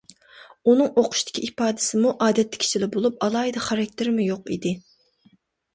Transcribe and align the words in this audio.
ئۇنىڭ 0.71 0.87
ئوقۇشتىكى 1.01 1.43
ئىپادىسىمۇ 1.47 2.15
ئادەتتىكىچىلا 2.27 2.91
بولۇپ، 2.97 3.23
ئالاھىدە 3.27 3.65
خاراكتېرىمۇ 3.69 4.27
يوق 4.31 4.53
ئىدى. 4.57 4.75